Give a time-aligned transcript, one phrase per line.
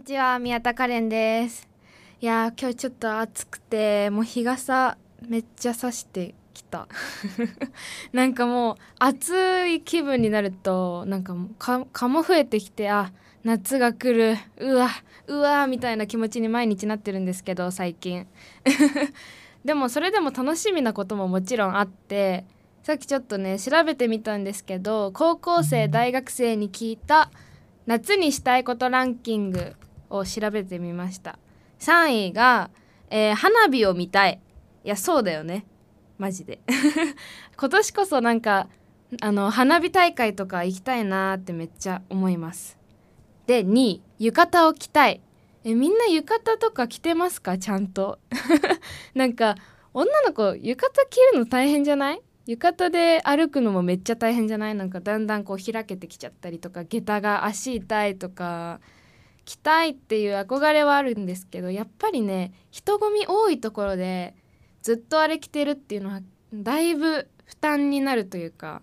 [0.00, 1.68] にちは宮田カレンです。
[2.22, 4.96] いやー今日ちょっと暑くてもう日傘
[5.28, 6.88] めっちゃさしてきた。
[8.10, 13.12] なんかもう暑い気分になるとなんかもうか蚊も増えてきてあ
[13.44, 14.38] 夏が来る。
[14.56, 14.88] うわ
[15.26, 18.26] うわみたいな気持ちに毎日なってるんですけど最近。
[19.66, 22.46] でもそれでも楽しみなことももちろんあって
[22.84, 27.30] さっきちょっとね調べてみたんですけど高校生大学生に聞いた
[27.84, 29.76] 夏にしたいことランキング
[30.10, 31.38] を調べてみました。
[31.78, 32.70] 3位が、
[33.08, 34.40] えー花火を見たい。
[34.84, 35.66] いやそうだよね。
[36.18, 36.60] マジで。
[37.56, 38.68] 今年こそなんか
[39.20, 42.78] あの花火大会とか行きたいなーってめっちゃ思います。
[43.46, 45.20] で2位浴衣を着たい。
[45.64, 47.58] えみんな浴衣とか着てますか？
[47.58, 48.18] ちゃんと。
[49.14, 49.56] なんか
[49.92, 52.22] 女の子浴衣着るの大変じゃない？
[52.46, 54.74] 浴衣で歩くのもめっちゃ大変じゃない？
[54.74, 58.80] なんかだんだんこう開けてきちゃったりとか下駄が足痛いとか
[59.44, 64.34] 着たいっていう憧れはあるんですけどやっぱりね人混み多いところで
[64.82, 66.20] ずっとあれ着てるっていうのは
[66.52, 68.82] だいぶ負担になるというか。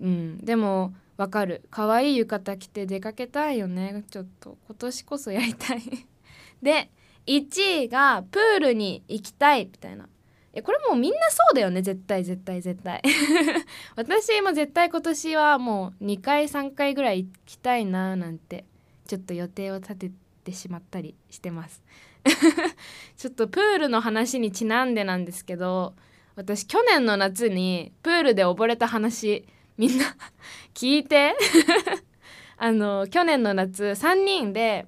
[0.00, 1.62] うんでもわかる。
[1.70, 4.04] 可愛い浴衣着て出かけたいよね。
[4.10, 5.82] ちょっと今年こそやりたい。
[6.62, 6.90] で
[7.26, 10.08] 1位がプールに行きたいみたいな。
[10.52, 11.82] えこれもうみんなそうだよね。
[11.82, 13.02] 絶対絶対絶対。
[13.96, 18.64] 私も絶対今年はもう2回3回ぐらい行きたいななんて。
[19.06, 20.10] ちょっと予定を立て
[20.44, 21.82] てしまったりしてます。
[23.16, 25.94] ちょっとプールの話にちなんでなんですけど
[26.34, 29.46] 私去年の夏にプールで溺れた話
[29.76, 30.04] みんな
[30.74, 31.36] 聞いて？
[32.58, 34.86] あの去年の夏3人で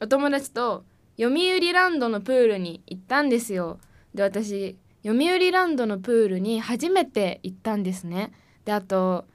[0.00, 0.84] お友達と
[1.18, 3.78] 読売ランドのプールに行ったんですよ。
[4.14, 8.32] で私読売ランドのプールに初めて行ったんですね。
[8.64, 9.26] であと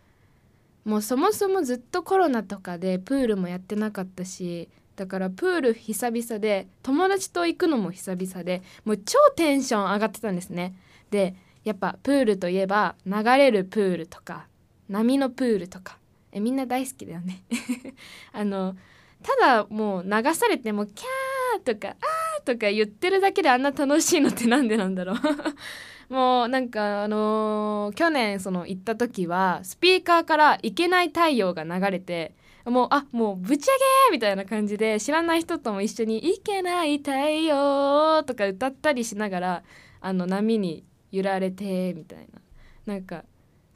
[0.86, 10.76] もうそもそもずっとコロナとかでプールもやってなかったしだからプール久々で友達と行くのも久々でもう超テンション上がってたんですね。
[11.10, 14.48] でやっぱプールといえば流れるプールとか
[14.90, 15.98] 波のプールとか
[16.32, 17.44] えみんな大好きだよね。
[18.34, 18.76] あの
[19.24, 21.29] ただもう流されてもキャー
[21.59, 25.16] とかあーとか言ってるだけであんな楽しいのってなんでなんだろう。
[26.14, 32.34] もうなんかあのー去年その行った時はスピーカーから「いけない太陽」が流れて
[32.66, 33.74] もうあもうぶち上
[34.09, 39.64] げみたいな感じで知らない人とも一緒に「いけない太陽」とか歌ったりしながら
[40.02, 42.42] あの波に揺られてみたいな。
[42.86, 43.24] なんか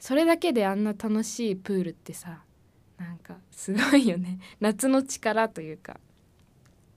[0.00, 2.42] それだけであんな楽しいプールってさ
[2.98, 4.38] なんかすごいよね。
[4.60, 5.98] 夏の力というか。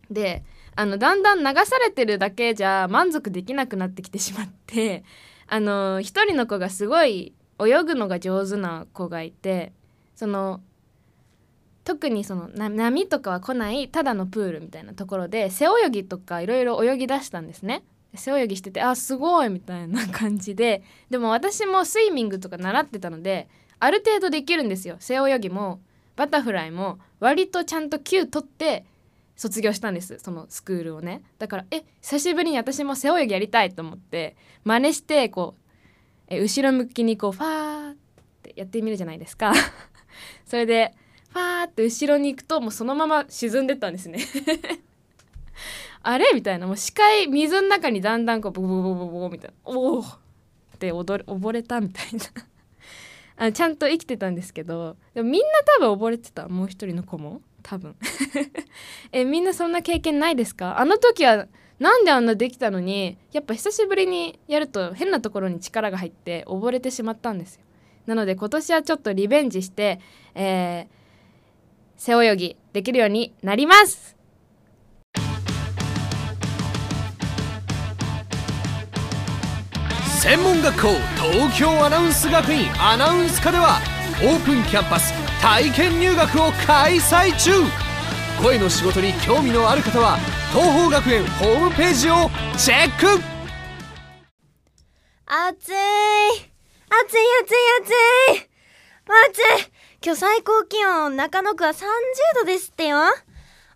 [0.10, 0.44] で
[0.78, 5.04] あのだんだん流されてるだけじゃ満足できなくなってきてしまって
[5.48, 9.74] あの一人の子がすごい泳ぐのが上手な子がいて
[10.16, 10.62] その
[11.84, 17.84] 特にその波とかは来ないただのプールみたいなところで背泳ぎとかいろいろ泳ぎ出したんですね。
[18.14, 23.48] 背泳ぎしててあすごいみたいな感じででも私もスイミングとか習ってたので
[23.80, 25.82] ある程度できるんですよ背泳ぎも
[26.16, 28.86] バタフライも割とちゃんと級取って
[29.38, 31.22] 卒業したんですそのスクールをね。
[31.38, 35.62] だからえ久しぶりに私も背泳ぎやりたいと思って真似してこう
[36.28, 37.96] え後ろ向きにこうファーっ
[38.42, 39.54] てやってみるじゃないですか。
[40.46, 40.94] それで
[41.30, 44.20] ファーって後ろに行くともうそのまま沈んでったんですね。
[46.02, 46.32] あれ？
[46.34, 46.66] みたいな。
[46.66, 49.56] もう視界水の中にだんだんこうボボボボボボみたいな。
[49.66, 50.06] おおっ
[50.80, 52.26] て踊れ溺れたみたいな。
[53.46, 55.48] あちゃんと生きてたんですけどでもみんな
[55.78, 56.48] 多分溺れてた。
[56.48, 57.42] もう一人の子も。
[57.70, 57.96] 多分。
[59.12, 60.80] えみんなそんな経験ないですか？
[60.80, 61.48] あの時は
[61.80, 67.62] なんであんなできたのにやっぱ久しぶりにやると変なところに力が入って溺れてしまったんですよ。
[68.06, 70.00] なので今年はちょっとリベンジして、
[70.34, 70.98] えー
[72.00, 74.16] 背泳ぎできるようになります。
[80.22, 80.88] 専門学校
[81.32, 83.80] 東京アナウンス学院アナウンス科では
[84.24, 85.12] オープンキャンパス
[85.42, 87.52] 体験入学を開催中。
[88.42, 90.18] 声の仕事に興味のある方は
[90.52, 93.22] 東邦学園ホームページをチェック。
[95.26, 97.90] 暑い暑い暑い暑
[98.42, 98.50] い。
[99.30, 99.72] 暑い
[100.04, 101.84] 今日最高気温中野区は30
[102.36, 102.98] 度ですってよ。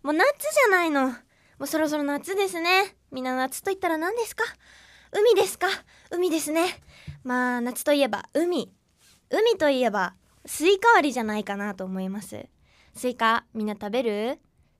[0.03, 1.07] もう夏じゃないの。
[1.07, 1.15] も
[1.61, 2.95] うそろそろ夏ですね。
[3.11, 4.43] みんな夏と言ったら何ですか？
[5.11, 5.67] 海ですか？
[6.09, 6.81] 海ですね。
[7.23, 8.71] まあ夏といえば海。
[9.29, 10.13] 海といえば
[10.45, 12.47] スイカ割りじゃないかなと思います。
[12.95, 14.39] スイカみんな食べる？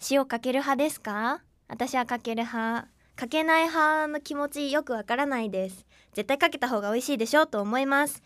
[0.09, 1.41] 塩かける派ですか？
[1.67, 2.87] 私はかける派。
[3.15, 5.85] かけない派の気持ちよくわからないです。
[6.13, 8.23] 絶対かけた方が美味しいでしょうと思います。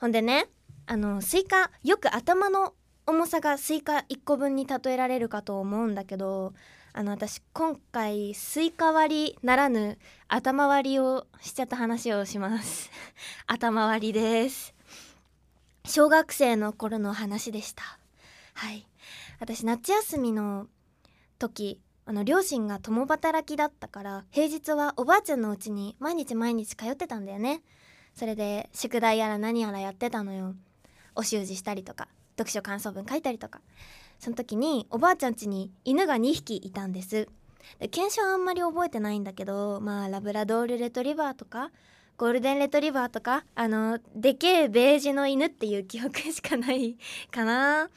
[0.00, 0.46] ほんでね
[0.86, 2.74] あのスイカよく頭の
[3.06, 6.52] 重さがスイカ1個分に例えられるかと思うんだけど
[6.92, 12.90] あの私今回スイカ割りならぬ頭割りをしちゃった話をします。
[13.46, 14.74] 頭割りです。
[15.84, 17.82] 小学生の頃の話でした。
[18.54, 18.86] はい。
[19.40, 20.68] 私夏休みの
[21.38, 27.62] 時あの両親が共働きだったから平日はおばあちゃんの家に毎日毎日通ってたんだよね。
[28.14, 30.54] それで宿題やら何やらやってたのよ。
[31.14, 32.08] お習字したりとか
[32.38, 33.60] 読書感想文書いたりとか。
[34.20, 37.28] その時におばあちゃん家に犬が2匹いたんです。
[37.80, 41.70] で検証あんまり覚えてないんだけどまあラブラドールレトリバーとか
[42.22, 46.96] ゴールデンレトリバーとかあのでけえベージュの犬っていう記憶しかない
[47.32, 47.90] かな。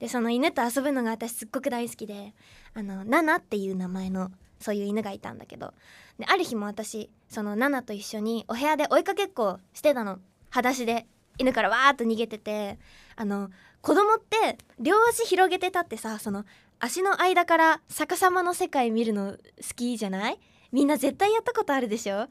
[0.00, 2.34] でその犬と遊ぶのが私すっごく大好きで
[2.74, 5.72] あのナナっていう名前のそういう犬がいたんだけど。
[6.18, 10.18] である日も私そのナナと一緒にお部屋で追いかけっこしてたの。
[10.48, 11.06] 裸足で
[11.38, 12.76] 犬からわーっと逃げてて。
[13.14, 13.50] あの
[13.82, 16.44] 子供って両足広げて立ってさその
[16.80, 19.38] 足の間から逆さまの世界見るの好
[19.76, 20.40] きじゃない？
[20.72, 22.26] みんな絶対やったことあるでしょ？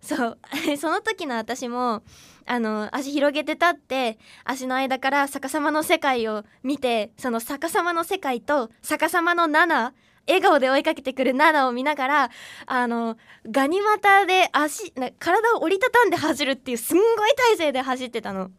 [0.00, 0.38] そう。
[0.78, 2.02] その時の私も
[2.46, 9.92] あの足広げて立って足の間から逆さまの世界を見てその逆さまの世界と逆さまの7
[10.26, 12.30] 笑顔で追いかけてくる7を見ながら
[12.66, 13.16] あの
[13.50, 18.50] ガニ股で足体を折りたたんで走るっていうすんごい体勢で走ってたの。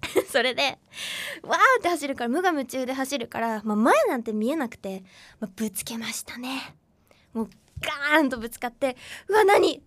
[0.32, 0.78] それで
[1.42, 5.04] わーって走るから無我夢中で走るから、まあ、前なんて見えなくて、
[5.40, 6.74] まあ、ぶつけましたね。
[7.34, 7.50] もう
[7.80, 8.96] ガーンとぶつかって
[9.28, 9.82] うわ何？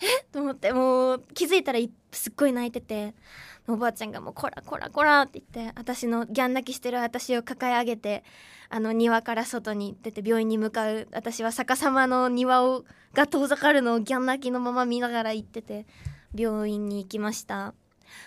[0.00, 0.24] え？
[0.32, 1.78] と思ってもう気づいたら
[2.12, 3.14] すっごい泣いてて。
[3.68, 8.24] おばあちゃんがもう「こらこらこら」って言って私のギャン泣きしてる私を抱え上げて
[8.68, 15.86] あの庭から外に出て病院に向かう私は逆さまの庭をが遠ざかるのをギャン泣きのまま見ながら行ってて
[16.34, 17.74] 病院に行きました。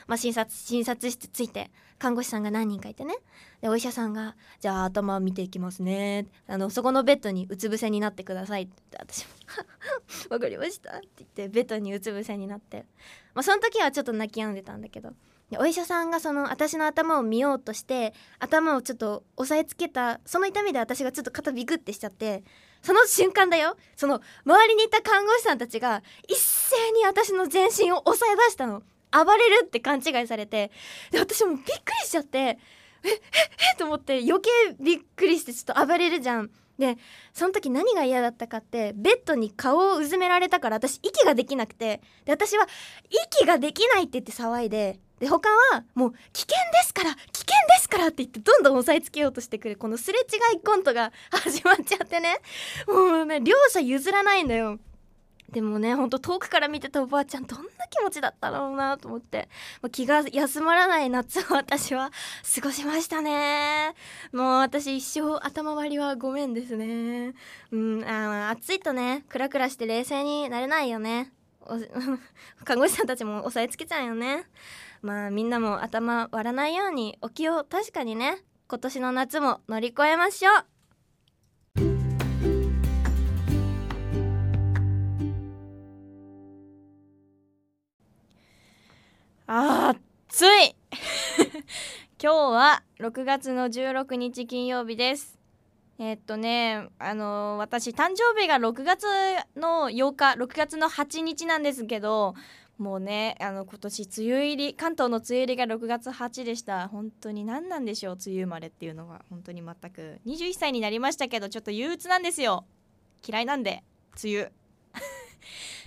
[0.07, 3.15] まあ、診察診察室ついて看護師さんが何人かいてね。
[3.61, 9.31] でお医者さんが「じゃあ頭見ていきますね」あのそこのベッドにうつ伏せになってくださいって言って私も
[10.29, 12.85] 「わかりました」って言ってベッドにうつ伏せになって、
[13.33, 15.11] まあ、その時はちょっと泣き止んでたんだけど。
[15.51, 22.43] でお医者さんがその私の頭を見ようとして頭をちょっと押さえつけたその痛みで私がちょっと肩ビクってしちゃって
[22.81, 23.77] その瞬間だよ。
[23.95, 28.83] その周りにいた看護師さんたちが一斉に私の全身を押さえ出したの。
[29.11, 30.71] 暴れるって勘違いされて。
[31.11, 31.73] で私もびっくり
[32.07, 32.57] しちゃってえ
[33.03, 33.21] え
[33.75, 34.49] えと思って余計
[34.79, 36.49] びっくりしてちょっと暴れるじゃん。
[36.77, 36.97] で
[37.33, 42.01] その時何が嫌だったかってベッドに顔をうずめられたから私息ができなくて。
[42.25, 42.67] で私は
[43.09, 44.99] 息ができないって言って騒いで。
[45.19, 49.75] で他はもう危険ですから危険ですからって言ってどんどん押さえつけようとしてくる。
[49.77, 52.39] このすれ違いコントが始まっちゃってね。
[52.87, 54.79] もうね両者譲らないんだよ。
[55.53, 59.47] でもねほんと遠くから見てたおばあちゃんどんな気持ちだったろうなと思って。
[59.83, 62.09] もう気が休まらない夏を私は
[62.55, 63.93] 過ごしましたね。
[64.31, 67.35] もう私一生頭割りはごめんですね。
[67.71, 71.31] うんあ暑いとねクラクラして冷静になれないよね。
[72.65, 74.45] 看護師さんたちも押さえつけちゃうよね。
[75.03, 80.72] まあみんなも頭割らないようにお気を確かにね今年の夏も乗り越えましょう。
[89.45, 89.93] あ
[90.29, 90.75] 暑い。
[92.21, 95.37] 今日は6月の16日金曜日です。
[95.99, 99.05] えーっとねあのー私誕生日が6月
[99.57, 102.35] の8日6月の8日なんですけど
[102.77, 106.87] もうねあの今年梅雨入り関東の梅雨入りが6月8でした。
[106.87, 109.25] 本当に何なんでしょう梅雨生まれっていうのは。
[109.29, 110.21] 本当に全く。
[110.25, 112.65] 21歳になりましたけどちょっと憂鬱なんですよ。
[113.27, 113.83] 嫌いなんで
[114.23, 114.51] 梅雨。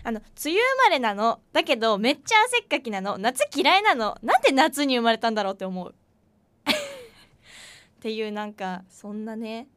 [0.03, 1.41] あの梅雨生まれなの？
[1.53, 3.19] だけどめっちゃ汗っかきなの？
[3.19, 4.19] 夏嫌いなの？
[4.23, 5.95] なんで夏に生まれたんだろうって思う？
[6.71, 9.69] っていうなんかそんなね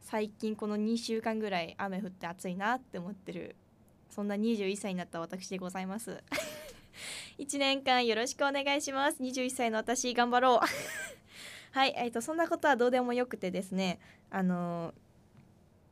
[0.00, 3.56] 最近この2週間ぐらい雨降って暑いなって思ってる
[4.10, 6.22] そんな21歳になった私でございます。
[7.38, 9.20] 1年間よろしくお願いします。
[9.20, 10.66] 21歳の私頑張ろう。
[11.72, 13.98] はいえっとそんなことはどうでもよくてですね
[14.30, 14.94] あの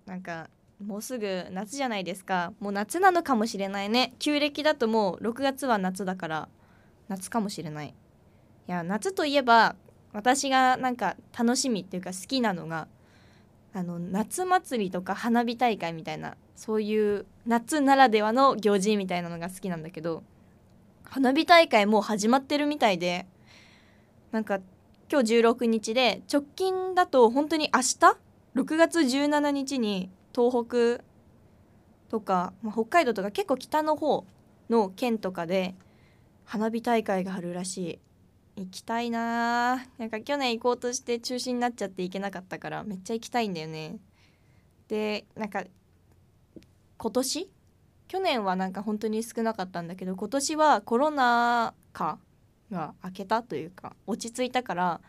[0.06, 0.48] なんか
[0.86, 2.52] もうすぐ夏じゃないですか。
[2.60, 4.14] もう夏なのかもしれないね。
[4.18, 6.48] 旧暦だともう6月は夏だから
[7.08, 7.88] 夏かもしれない。
[7.88, 9.76] いや夏といえば
[10.12, 12.88] 私がなんか楽しみっていうか好きなのが
[13.74, 20.22] あの夏祭りとか花火大会みたいなそういう夏ならではの行事みたいなのが好きなんだけど
[21.04, 23.26] 花火大会もう始まってるみたいで
[24.30, 24.60] なんか
[25.10, 28.16] 今日16日で直近だと本当に明日
[28.54, 31.04] ？6月17日に東北
[32.08, 34.26] とか、まあ、北海道とか結構北の方
[34.70, 35.74] の県とかで
[36.44, 37.98] 花火大会があるらしい。
[38.54, 43.96] 行きたいななんか去年行こうとして中止になっちゃって行けなかったからめっちゃ行きたいんだよね。
[44.88, 45.64] でなんか
[46.98, 47.50] 今年？
[48.08, 52.18] 去年はなんか本当に少なかったんだけど今年はコロナ禍
[52.70, 55.00] が明けたというか落ち着いたから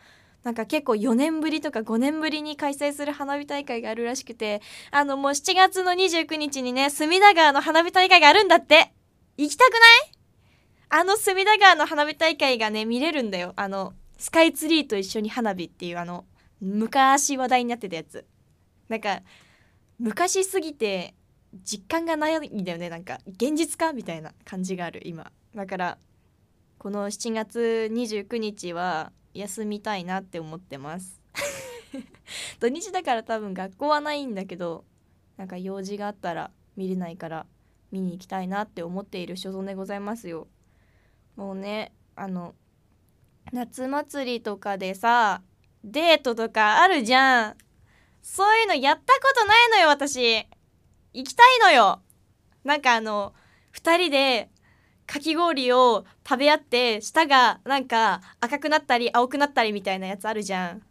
[0.44, 8.92] なんか結構4年ぶりとか5年ぶりに開催する花火大会があるらしくてあのもう7月の29日にね隅田川の花火大会があるんだって。
[9.36, 9.80] 行きたくない？
[10.90, 13.54] あの隅田川の花火大会がね見れるんだよ。
[13.56, 16.26] あのスカイツリーと一緒に花火っていうあの
[16.62, 18.26] 昔話題になってたやつ。
[18.90, 19.22] なんか
[19.98, 21.16] 昔すぎて
[21.64, 22.90] 実感がないんだよね。
[22.90, 25.32] なんか現実かみたいな感じがある今。
[25.56, 25.98] だから
[26.78, 31.22] この7月29日は休みたいなって思ってます。
[32.60, 34.86] 土日だから多分学校はないんだけど
[35.38, 37.46] なんか用事があったら見れないから
[37.92, 40.48] 見に行きたいなって思っている所存でございますよ。
[41.36, 42.56] もうねあの
[43.52, 45.42] 夏祭りとかでさ
[45.84, 47.58] デートとかあるじゃん。
[48.22, 50.48] そういうのやったことないのよ私。
[51.14, 52.02] 行きたいのよ。
[52.64, 53.34] なんかあの
[53.74, 54.50] 2人で
[55.06, 60.82] かき氷を食べ合って舌がなんか赤くなったり青くなったりみたいなやつあるじゃん。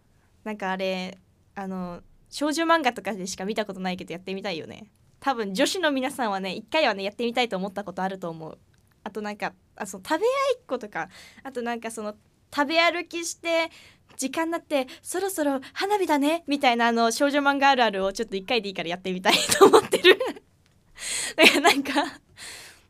[0.44, 1.18] なんかあれ
[1.54, 4.90] あの少女漫画とかでしか見たことないけどやってみたいよね。
[5.20, 8.58] 多分女子の皆さんはね一回はねやってみたいと思ったことあると思う。
[9.04, 11.08] あとなんかあその食べ合いっ子とか。
[11.42, 12.14] あとなんかその
[12.54, 13.70] 食べ歩きして
[14.16, 20.18] 時間になってそろそろ花火だねみたいなあの少女漫画あるあるをちょっと一回でいいからやってみたいと思ってる。
[21.36, 21.92] だからなんか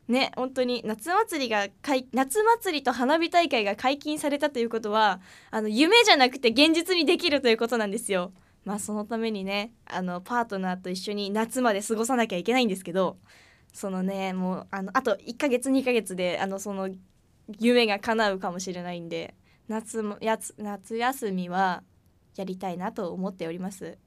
[0.07, 1.67] ね本当に夏祭りが
[2.11, 8.33] 夏祭りと花火大会が解禁されたということはあの夢じゃなくて現実にできるということなんですよ。
[8.65, 13.17] まあそのためにねあのパートナーと一緒に夏まで過ごさなきゃいけないんですけど
[13.73, 16.89] そのねもうあのあと1ヶ月2ヶ月であのその
[17.59, 19.35] 夢が叶うかもしれないんで
[19.67, 21.83] 夏もやつ夏休みは
[22.35, 23.97] やりたいなと思っております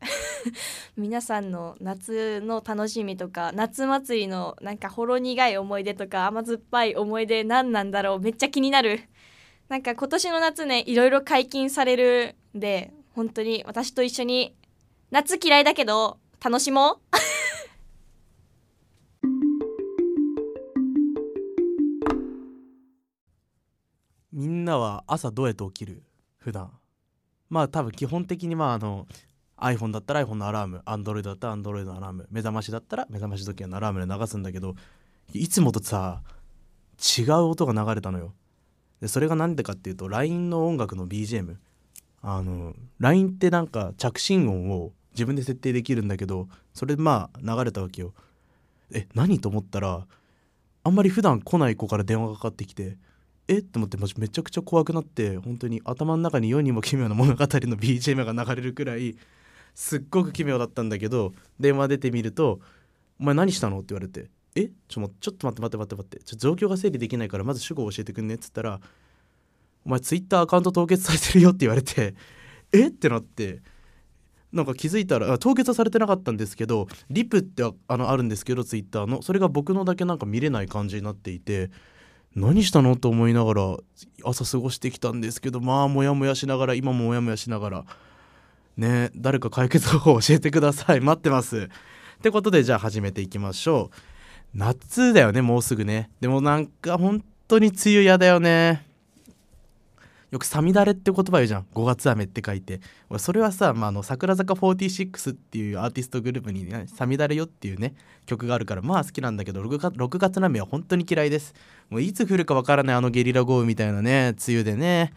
[0.96, 9.00] 皆さんの夏の楽しみとか夏祭りのなんかほろ苦い思い出とか甘酸っぱい思い出何なんだろうめっちゃ気になる。
[9.68, 14.54] なんか今年の夏ねいろいろ解禁されるんで本当に私と一緒に
[15.10, 16.98] 夏嫌いだけど楽しもう。
[24.32, 26.02] みんなは朝どうやって起きる？
[26.38, 26.70] 普段。
[27.48, 29.06] まあ多分基本的にまああの
[29.58, 34.74] iPhone だったら iPhone のアラーム Android だったら Android のアラーム目覚ましだったら目覚まし時計のアラームで流すんだけど
[35.32, 36.22] いつもとさ
[37.18, 38.32] 違う音が流れたのよ。
[39.00, 41.56] でそれが何でかっていうと LINE の音楽の BGM
[42.22, 48.14] あの LINE ってなんか着信音を自分で設定できるんだけどそれでまあ流れたわけよ。
[48.92, 50.06] え何と思ったら
[50.84, 52.96] あんまり普段来ない子から電話がかかってきて
[53.48, 57.46] えっと思ってめちゃくちゃ怖くなって本当に頭の中に世にも奇妙な物語の
[57.76, 59.16] BGM が流れるくらい
[59.76, 62.60] すっごく奇妙だったんだけど電話出てみると
[63.20, 64.70] 「お前何したの?」って言われて「え？
[64.88, 68.80] ちょちょっと待って待って待って待ってちょ状況が整理できないからまず主語を教えてくんね」っつったら
[69.84, 72.14] 「お前ツイッターアカウント凍結されてるよ」って言われて
[72.72, 72.88] 「え？
[72.88, 73.60] っ?」てなって
[74.50, 81.70] なんか気づいたら凍結はされてなかったんですけどリプってあのあるんですけどツイッターのそれが僕のだけなんか見れない感じになっていて
[82.34, 82.96] 何したの？
[82.96, 83.76] と思いながら
[84.24, 87.84] 朝過ごしてきたんですけどまあモヤモヤしながら今もモヤモヤしながら
[88.76, 91.00] ね誰か解決方法教えてください。
[91.00, 91.68] 待ってます。
[92.18, 93.96] ってことでじゃあ始めていきましょう。
[94.54, 96.10] 夏だよねもうすぐね。
[96.20, 98.86] でもなんか本当に梅雨嫌だよね。
[100.30, 102.80] よく「さみだれ」って言葉言うじゃん「5月雨」って書いて。
[103.18, 107.94] それはさ、まあ、の桜坂46っていうアーティストグループにね「さみだれよ」っていうね
[108.26, 111.54] 曲があるからまあ好きなんだけど 6, 月6月の雨は本当に嫌いです。
[111.88, 115.12] もういつ降るかわからないあのゲリラ豪雨みたいなね梅雨でね。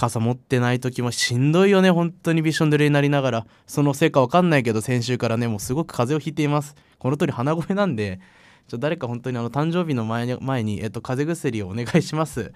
[0.00, 1.90] 傘持ってない時もしんどいよね。
[1.90, 3.46] 本当にびしょ濡れになりながら。
[3.66, 6.74] そのせいかわかんないけど先週からねもうすごく風邪をひいています。
[6.98, 8.18] この通り鼻声なんで
[8.66, 12.54] ちょ誰か本当にあの誕生日の前に前に、えっと、風邪薬をお願いします。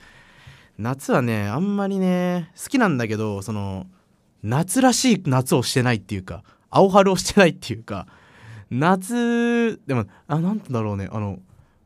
[0.78, 3.86] 夏はねあんまりね好きなんだけどその
[4.42, 8.06] 夏らしい夏をしてないっていうか青春をしてないっていうか
[8.70, 11.08] 夏でもあなんだろうね。
[11.12, 11.40] あの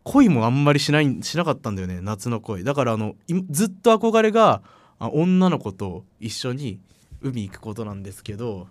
[0.05, 1.99] 恋もあんまりしないしなかったんだよね。
[2.01, 2.63] 夏の恋。
[2.63, 3.17] だからあの
[3.51, 4.63] ずっと憧れが
[4.99, 6.81] あ女の子と一緒に
[7.21, 8.69] 海行くことなんですけど、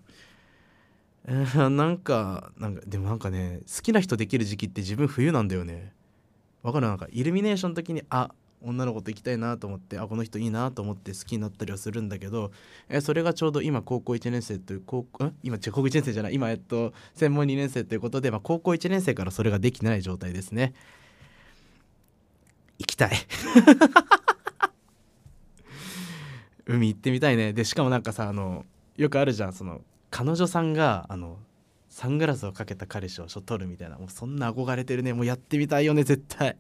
[1.26, 5.94] えー、なんかなんかでもなんかね好きな人できる時期って自分冬なんだよね。
[6.64, 6.88] わかる？
[6.88, 8.32] なんかイルミネーションの時にあ
[8.62, 12.52] 女の子と行きたいなと思ってあこの人いいなと思って好きになったりはするんだけど、
[12.90, 16.34] えそれがちょうど今高校1年生という高校今高校1年生じゃない。
[16.34, 20.74] 今えっと専門2年生ということで、まあ、高校1年生からそれができない状態ですね。
[22.80, 23.12] 行きたい。
[26.68, 27.54] 海行ってみたいね。
[27.54, 28.66] でしかもなんかさあの
[28.98, 29.54] よくあるじゃん。
[29.54, 31.38] その彼女さんがあの
[31.90, 33.98] サングラスをかけた彼氏を撮るみたいな。
[33.98, 35.14] もうそんな憧れてるね。
[35.14, 36.56] もうやってみたいよね絶対。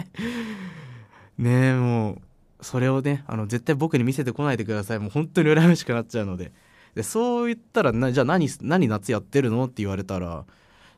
[1.37, 2.21] ねえも
[2.59, 4.99] うそれをねあの絶対僕に見せてこないでください。
[4.99, 6.51] もう本当に羨ましくなっちゃうので。
[6.95, 9.65] でそう言ったらなじゃあ何何夏やってるの？
[9.65, 10.45] って言われたら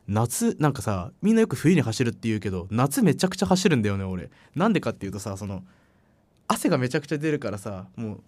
[0.08, 4.30] 夏なんかさみんなよく冬に走るって言うけど夏めちゃくちゃ走るんだよね俺。
[4.54, 5.62] なんでかっていうとさその
[6.48, 8.22] 汗がめちゃくちゃ出るからさもう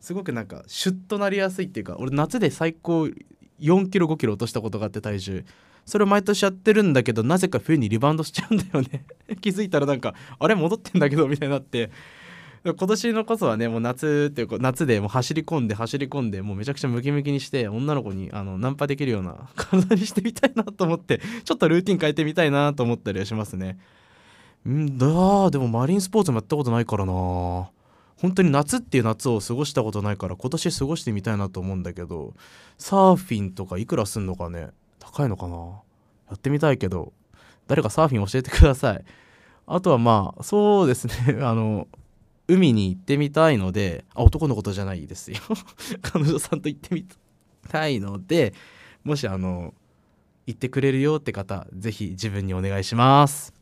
[0.00, 3.08] すごくなんかシュッとなりやすいっていうか俺夏で最高
[3.60, 5.44] 4キロ5キロ落としたことがあって体重。
[5.86, 9.04] それを毎年やってるんだけどなぜか冬にリバウンドしちゃうんだよね。
[9.40, 11.90] 気づいたらなんかあれ戻ってんだけどみたいになって
[12.64, 23.78] 今年のこそはねもう夏っていうか夏でもう走り込んで走り込んでもうめちゃくちゃムキムキにして女の子にあのナンパできるような体にしてみたいなと思ってちょっとルーティン変えてみたいなと思ったりはしますね。
[24.66, 27.70] うんだでもマリンスポーツもやったことないからな。
[28.20, 32.34] 本当に夏っていう夏を過ごしたことないから今年過ごしてみたいなと思うんだけど
[32.76, 34.68] サーフィンとかいくらすんのかね？
[34.98, 35.56] 高いのかな？
[36.28, 37.14] やってみたいけど
[37.66, 39.04] 誰かサーフィン教えてください。
[39.66, 41.38] あとはまあそうですね。
[41.42, 41.88] あの
[42.46, 45.38] 海に行ってみたいのであ男のことじゃないですよ。
[46.02, 47.06] 彼女さんと行ってみ
[47.68, 48.52] たいので
[49.02, 49.72] もしあの
[50.46, 53.59] 行ってくれるよって方ぜひ自分にお願いします。